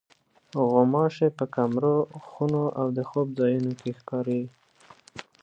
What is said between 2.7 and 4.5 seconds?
او د خوب ځایونو کې ښکاري.